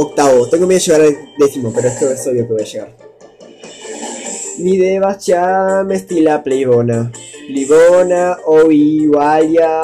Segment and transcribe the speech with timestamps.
[0.00, 0.48] octavo.
[0.48, 3.10] Tengo miedo de llegar al décimo, pero esto es obvio que voy a llegar.
[4.58, 5.16] Mi deba
[5.84, 7.10] me estila playbona.
[7.46, 9.80] Playbona o igualia.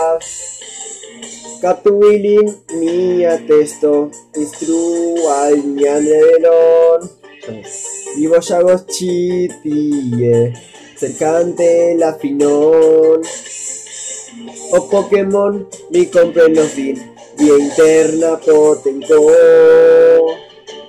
[1.63, 4.11] Catuilin mi atesto.
[4.35, 7.11] Instru al ñandelon.
[8.19, 10.53] Y voyagos chitie.
[10.97, 13.23] Cercante la finon.
[14.73, 17.03] O Pokémon mi compren los fin.
[17.39, 19.27] Y interna potenco.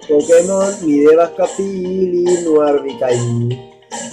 [0.07, 3.59] Pokémon mi debas capili nuarbicaí.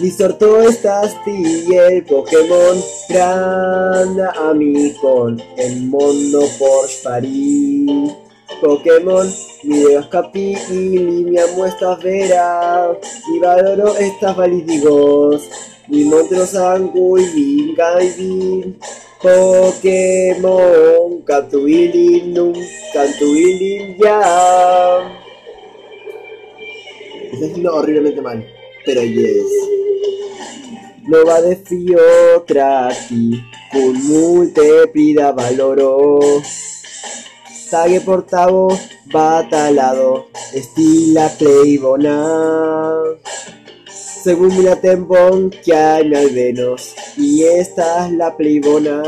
[0.01, 8.12] Mi sorto estas el Pokémon gran amigo el mundo por París.
[8.61, 12.91] Pokémon, mi debas capili, mi muestras verá,
[13.33, 15.49] y valoro estas validigos,
[15.88, 17.74] mi monstruo sangu y
[18.16, 18.79] vin
[19.23, 22.52] Pokémon, Cantuilin,
[22.93, 25.23] Cantuilin ya.
[27.35, 28.46] Está haciendo horriblemente mal.
[28.87, 29.45] Pero yes.
[31.09, 31.99] No va de fio
[32.46, 36.21] trati, con multiplida valoro.
[37.71, 38.68] Tague portavo,
[39.07, 43.02] batalado, estila playbona.
[44.23, 49.02] Según mi tembón que hay al menos, y esta es la playbona.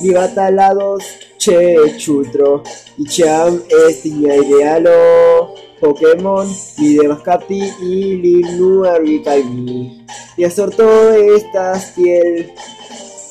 [0.00, 1.04] Mi batalados,
[1.36, 2.62] che chutro,
[2.96, 5.59] y cham estiña idealo.
[5.80, 10.06] Pokémon, Videmascapti y Linu Arbicaimi.
[10.36, 12.52] Y todas estas fiel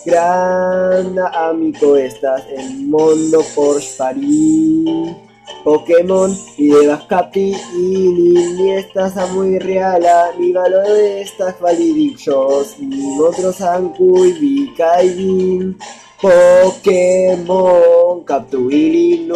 [0.05, 5.15] gran amigo estas en mundo por París.
[5.63, 10.03] Pokémon, Videmascapti y Lini estas a muy real,
[10.37, 15.77] mi valor de estas validillos, y otros Anku y Vikaibin.
[16.19, 19.31] Pokémon, Captuilin,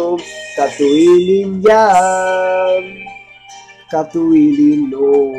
[0.54, 1.88] Captuilin ya.
[3.90, 5.32] Catuilino.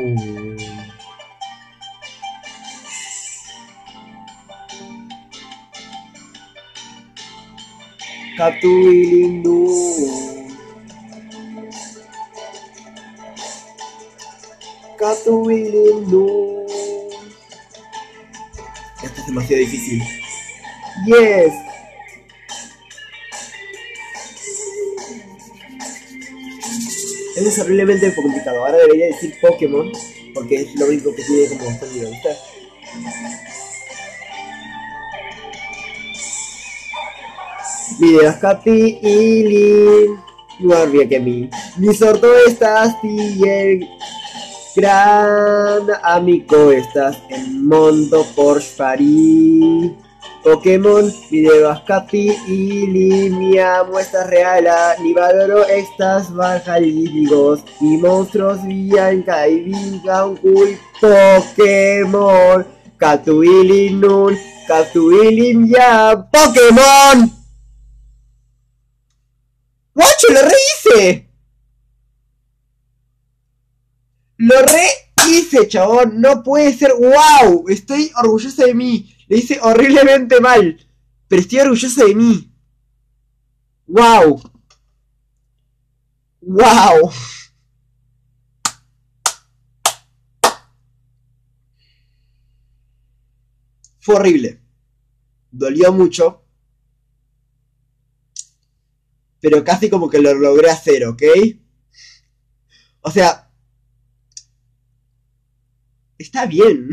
[8.36, 9.56] Catuilino.
[14.98, 16.26] Catuilino.
[19.04, 20.25] Esto es demasiado difícil.
[21.04, 21.52] Yes.
[27.44, 28.64] es horriblemente complicado.
[28.64, 29.90] Ahora debería decir Pokémon,
[30.34, 32.28] porque es lo único que tiene como sonido, ¿viste?
[37.98, 40.16] Videos Capi y Lin.
[40.60, 41.50] Guardia que mi.
[41.76, 43.88] Mi sorto estás y el
[44.74, 49.92] gran amigo estás en Mondo por Paris.
[50.46, 54.68] Pokémon, Videoascapi y Limia, muestras real,
[55.02, 62.64] ni valoro estas bajalídigos, y monstruos Bianca y Vingankul, Pokémon,
[62.96, 64.38] Catuilinun,
[65.68, 67.28] ya, Pokémon.
[69.96, 71.28] ¡Guacho, lo rehice!
[74.36, 79.15] Lo rehice, chabón, no puede ser, wow, estoy orgulloso de mí.
[79.28, 80.78] Le hice horriblemente mal.
[81.28, 82.52] Pero estoy orgulloso de mí.
[83.86, 84.42] ¡Wow!
[86.40, 87.10] ¡Wow!
[94.00, 94.62] Fue horrible.
[95.50, 96.44] Dolió mucho.
[99.40, 101.22] Pero casi como que lo logré hacer, ¿ok?
[103.00, 103.50] O sea...
[106.18, 106.90] Está bien.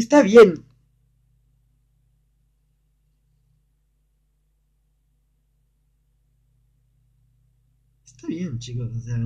[0.00, 0.64] Está bien.
[8.04, 9.16] Está bien, chicos, o sea...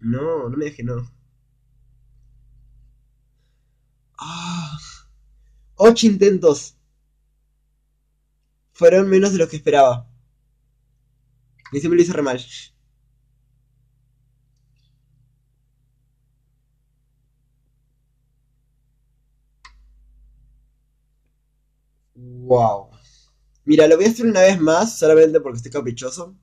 [0.00, 1.10] No, no me deje no.
[4.18, 4.76] Ah,
[5.76, 6.76] ocho intentos.
[8.74, 10.06] Fueron menos de lo que esperaba.
[11.72, 12.40] Y se me lo hice re mal.
[22.54, 22.86] Wow.
[23.64, 26.36] Mira, lo voy a hacer una vez más, solamente porque estoy caprichoso.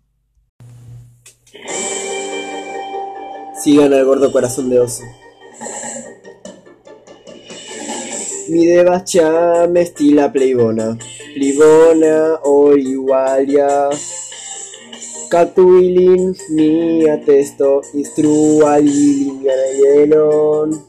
[3.64, 5.04] Sigan al gordo corazón de oso.
[8.50, 10.98] Mi debacha me estila playbona.
[11.34, 13.88] Playbona o igualia.
[15.30, 17.84] Catuilin mi atesto.
[17.94, 19.46] Instrualilin
[19.80, 20.86] yelon.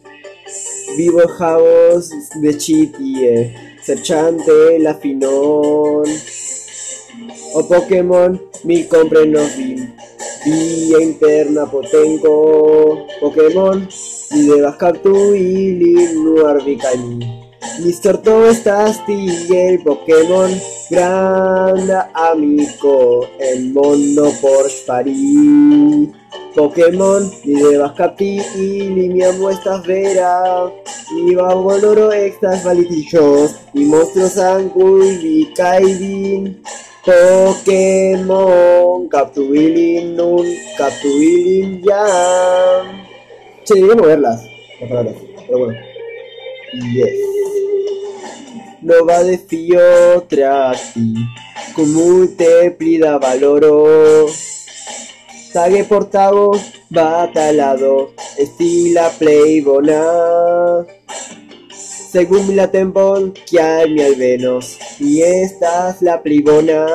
[0.97, 2.11] Vivo javos
[2.41, 3.72] de chitie.
[3.83, 6.05] Serchante, la Finón
[7.55, 9.77] o Pokémon mi compreno vi.
[10.45, 13.07] Vía interna potenco.
[13.21, 13.89] Pokémon.
[14.31, 15.37] Y debas capturar
[16.15, 17.43] Nuarbicani.
[17.85, 20.51] Mister todo estás el Pokémon
[20.91, 26.11] gran amigo el mundo por París
[26.55, 30.73] Pokémon ni debas capti y mi amo estas veras
[31.17, 34.37] y loro estas valitillos y monstruos
[35.23, 36.63] y kaibin
[37.05, 40.47] Pokémon captuilin nun
[40.79, 42.05] captuilin ya
[43.65, 44.41] che debería moverlas
[44.81, 45.15] las palabras
[45.47, 45.79] pero bueno.
[46.95, 47.13] Yes.
[48.81, 51.15] No va de fio trati,
[51.75, 54.27] con multiplida valoro.
[55.53, 56.53] Tague portavo,
[56.89, 60.87] batalado, estila playbona.
[62.11, 64.01] Según mi la tempon, que hay mi
[64.99, 66.87] y esta es la plibona.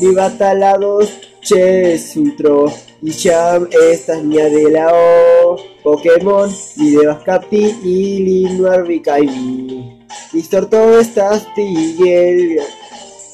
[0.00, 1.08] Mi batalados,
[1.40, 2.70] che sutro,
[3.00, 5.56] y Cham estas mia de la O.
[5.82, 9.98] Pokémon, mi de Bascapti y Linuar Vikaimi.
[10.32, 12.60] Víctor, todo estás Tigel,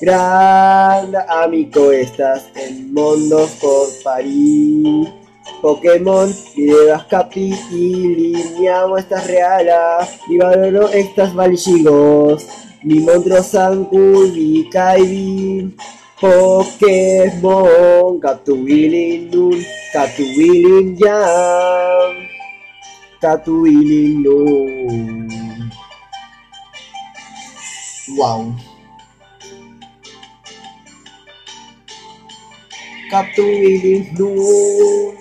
[0.02, 5.08] gran amigo estás en Mundos por París.
[5.60, 12.49] Pokémon, Videos Capi y Lineamo estas reala, mi valoro estas valchigos,
[12.82, 15.76] mi Mondro Sanku y Kaibin.
[16.20, 20.98] Pokémon, Catuilin Nun, Catuilin
[23.20, 25.28] Catuilin Nun.
[28.16, 28.71] Wow.
[33.12, 35.14] Capturing Blue.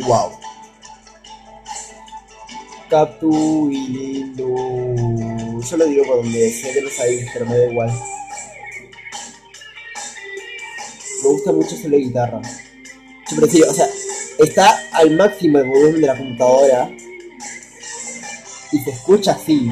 [0.00, 0.32] Wow.
[2.88, 5.60] Capturing Blue.
[5.60, 7.92] Yo lo digo por donde sé que los hay, pero me da igual.
[11.22, 12.40] Me gusta mucho solo guitarra.
[13.30, 13.86] Yo prefiero, o sea,
[14.38, 16.90] está al máximo el volumen de la computadora
[18.72, 19.68] y se escucha así.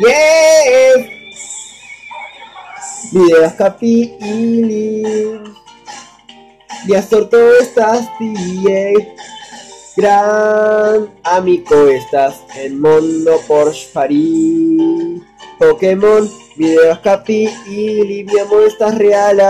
[0.00, 1.17] ¡Yeah!
[3.12, 5.02] Videos capili.
[6.84, 9.14] Viastor todo estás bien.
[9.96, 15.22] Gran amigo estás en mundo por Paris.
[15.58, 19.40] Pokémon, videos capi y mi amor estás real.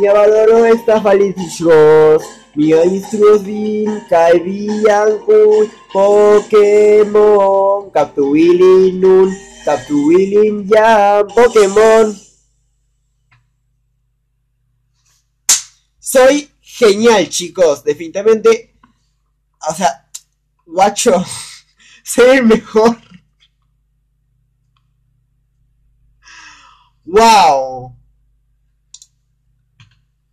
[0.00, 2.22] Mi valoro estás validitos.
[2.54, 3.42] Mi instruos
[4.08, 9.30] kai biancu, Pokémon, Captuilin nun,
[9.64, 12.25] Captuilin ya, Pokémon.
[16.06, 18.72] Soy genial, chicos, definitivamente.
[19.68, 20.08] O sea,
[20.64, 21.24] guacho,
[22.04, 22.96] soy el mejor.
[27.04, 27.96] Wow.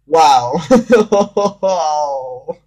[0.05, 0.61] Wow.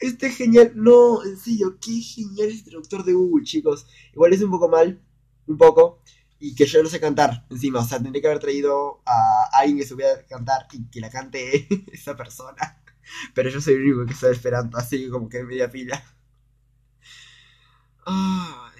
[0.00, 3.86] Este genial, no, en serio, qué genial este traductor de Google, chicos.
[4.14, 5.02] Igual es un poco mal,
[5.46, 6.00] un poco,
[6.40, 7.80] y que yo no sé cantar encima.
[7.80, 11.68] O sea, tendría que haber traído a alguien que supiera cantar y que la cante
[11.92, 12.82] esa persona.
[13.34, 16.02] Pero yo soy el único que está esperando, así como que media pila.
[18.06, 18.77] Ay.